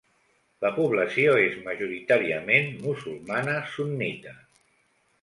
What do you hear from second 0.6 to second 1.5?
La població